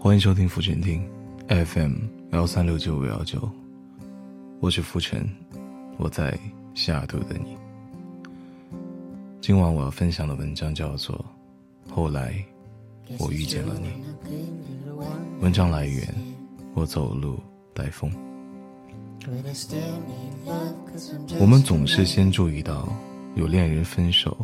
[0.00, 1.04] 欢迎收听浮沉听
[1.48, 1.96] ，FM
[2.30, 3.50] 幺三六九五幺九，
[4.60, 5.28] 我是浮沉，
[5.96, 6.38] 我在
[6.72, 7.56] 西雅图等你。
[9.40, 11.16] 今晚我要分享的文章叫做
[11.92, 12.32] 《后来
[13.18, 13.88] 我遇见了你》。
[15.40, 16.14] 文章来源：
[16.74, 17.36] 我走路
[17.74, 18.08] 带风。
[21.40, 22.88] 我们总是先注意到
[23.34, 24.36] 有恋人分手，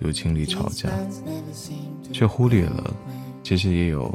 [0.00, 0.90] 有情侣吵架，
[2.12, 2.94] 却忽略了
[3.42, 4.14] 其实也有。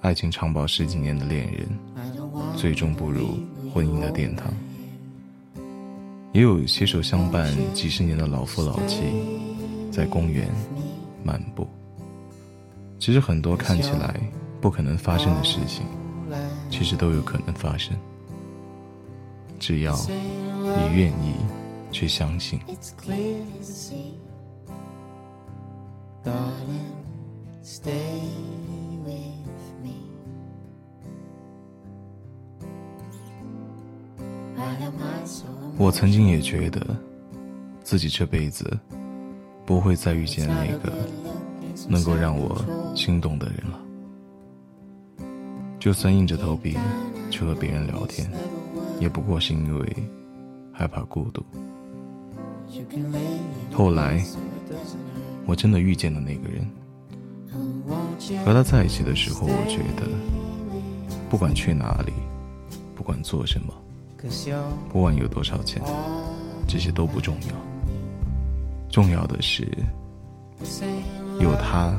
[0.00, 1.68] 爱情长跑十几年的恋人，
[2.56, 3.34] 最终步入
[3.72, 4.50] 婚姻的殿堂；
[6.32, 9.02] 也有携手相伴几十年的老夫老妻，
[9.92, 10.48] 在公园
[11.22, 11.68] 漫步。
[12.98, 14.18] 其实很多看起来
[14.58, 15.84] 不可能发生的事情，
[16.70, 17.94] 其实都有可能发生。
[19.58, 21.34] 只要你愿意
[21.92, 22.58] 去相信。
[35.76, 36.96] 我曾经也觉得，
[37.82, 38.78] 自己这辈子
[39.64, 40.92] 不会再遇见那个
[41.88, 42.62] 能够让我
[42.94, 43.80] 心动的人了。
[45.78, 46.76] 就算硬着头皮
[47.30, 48.30] 去和别人聊天，
[48.98, 49.96] 也不过是因为
[50.72, 51.42] 害怕孤独。
[53.72, 54.22] 后来，
[55.46, 56.70] 我真的遇见了那个人，
[58.44, 60.06] 和他在一起的时候，我觉得，
[61.30, 62.12] 不管去哪里，
[62.94, 63.72] 不管做什么。
[64.92, 65.82] 不管有多少钱，
[66.68, 67.56] 这些都不重要。
[68.90, 69.66] 重要的是
[71.38, 71.94] 有他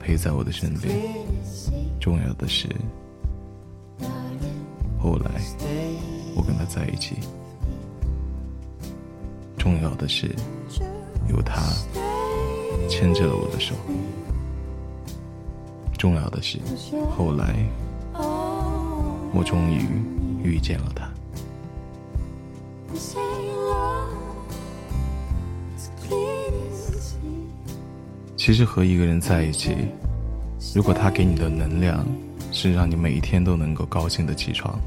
[0.00, 0.96] 陪在我的身边。
[2.00, 2.66] 重要的是
[4.98, 5.30] 后来
[6.34, 7.16] 我跟他在一起。
[9.58, 10.34] 重要的是
[11.28, 11.60] 有他
[12.88, 13.74] 牵着了我的手。
[15.98, 16.58] 重要的是
[17.14, 17.54] 后来
[18.14, 19.84] 我终于
[20.42, 21.09] 遇见了他。
[28.36, 29.76] 其实和一个人在一起，
[30.74, 32.04] 如果他给你的能量
[32.50, 34.80] 是让你每一天都能够高兴的起床，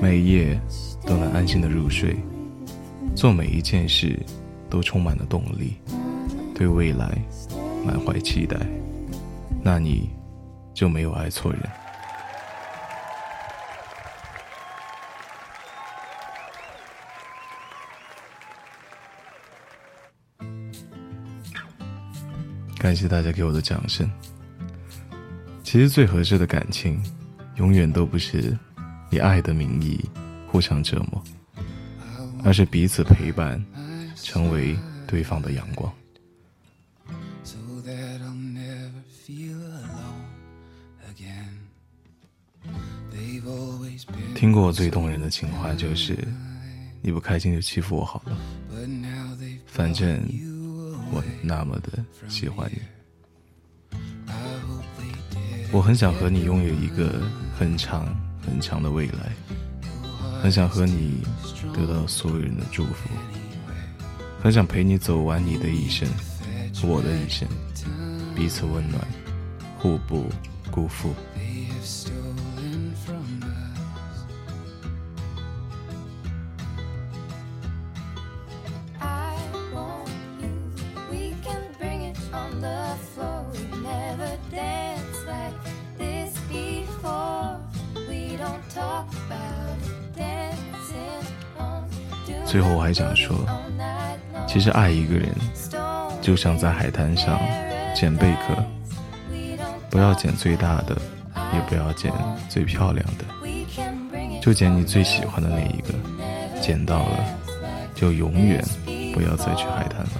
[0.00, 0.56] 每夜
[1.04, 2.14] 都能安心的入睡，
[3.16, 4.18] 做每一件事
[4.68, 5.74] 都充满了动力，
[6.54, 7.18] 对未来
[7.84, 8.56] 满怀期待，
[9.62, 10.10] 那你
[10.72, 11.62] 就没有爱错人。
[22.86, 24.08] 感谢大家给我的掌声。
[25.64, 27.02] 其实最合适的感情，
[27.56, 28.56] 永远都不是
[29.10, 29.98] 以爱的名义
[30.46, 31.20] 互相折磨，
[32.44, 33.60] 而是彼此陪伴，
[34.14, 35.92] 成为对方的阳光。
[44.36, 46.16] 听过最动人的情话就是：
[47.02, 48.38] 你不开心就欺负我好了，
[49.66, 50.24] 反正。
[51.10, 52.80] 我那么的喜欢你，
[55.72, 57.22] 我很想和你拥有一个
[57.58, 58.06] 很长
[58.44, 59.32] 很长的未来，
[60.42, 61.22] 很想和你
[61.72, 63.08] 得到所有人的祝福，
[64.42, 66.08] 很想陪你走完你的一生，
[66.82, 67.48] 我的一生，
[68.34, 69.00] 彼此温暖，
[69.78, 70.30] 互不
[70.70, 71.14] 辜负。
[92.46, 93.36] 最后我还想说，
[94.46, 95.28] 其实爱一个人，
[96.22, 97.38] 就像在海滩上
[97.94, 98.64] 捡贝壳，
[99.90, 100.96] 不要捡最大的，
[101.52, 102.12] 也不要捡
[102.48, 103.24] 最漂亮的，
[104.40, 105.92] 就捡你最喜欢的那一个。
[106.62, 107.24] 捡到了，
[107.94, 108.64] 就永远
[109.12, 110.10] 不要再去海滩了。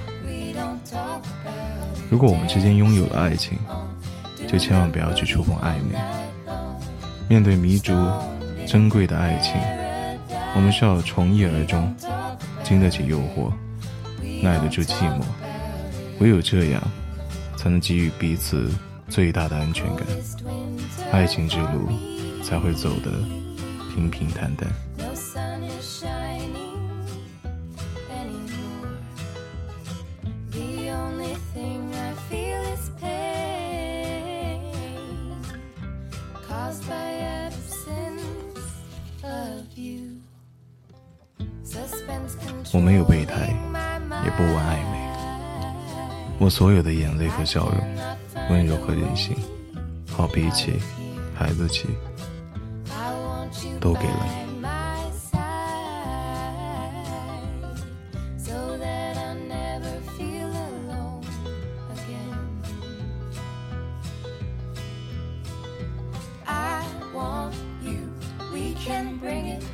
[2.08, 3.58] 如果我们之间拥有了爱情，
[4.46, 5.99] 就千万不要去触碰暧昧。
[7.29, 7.93] 面对弥足
[8.67, 9.55] 珍贵的爱情，
[10.56, 11.94] 我们需要从一而终。
[12.64, 13.53] 经得起诱惑，
[14.43, 15.23] 耐得住寂寞，
[16.19, 16.82] 唯有这样，
[17.56, 18.69] 才能给予彼此
[19.08, 20.05] 最大的安全感，
[21.12, 21.88] 爱情之路
[22.43, 23.12] 才会走得
[23.94, 24.69] 平平淡淡。
[42.73, 43.55] 我没有备胎，
[44.25, 44.99] 也不玩暧昧。
[46.39, 47.81] 我所有的眼泪和笑容，
[48.51, 49.35] 温柔和任性，
[50.11, 50.79] 好脾气、
[51.35, 51.89] 孩子气，
[53.81, 54.47] 都给了你。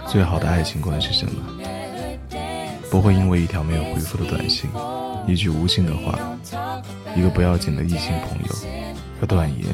[0.09, 1.62] 最好的爱情观是什么？
[2.93, 4.69] 不会因为一条没有回复的短信，
[5.27, 6.19] 一句无心的话，
[7.17, 8.55] 一个不要紧的异性朋友，
[9.19, 9.65] 而断言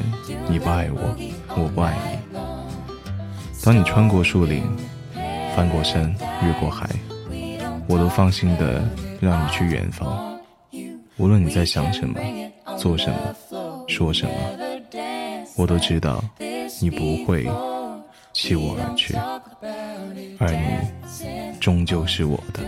[0.47, 1.13] 你不爱我，
[1.49, 2.39] 我不爱你。
[3.61, 4.63] 当你穿过树林，
[5.53, 6.89] 翻过山，越过海，
[7.89, 8.81] 我都放心的
[9.19, 10.39] 让你去远方。
[11.17, 12.17] 无论你在想什么，
[12.77, 14.31] 做什么，说什么，
[15.57, 16.23] 我都知道
[16.81, 17.45] 你不会
[18.31, 19.13] 弃我而去。
[20.41, 22.61] 而你终究是我的。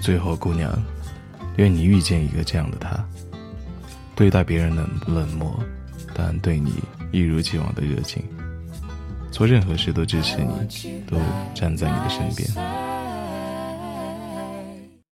[0.00, 0.72] 最后，姑娘，
[1.56, 3.04] 愿你遇见一个这样的他，
[4.14, 5.58] 对待别人冷冷漠，
[6.14, 6.74] 但对你
[7.10, 8.22] 一如既往的热情。
[9.32, 11.18] 做任何事都支持你，都
[11.54, 12.95] 站在你的身边。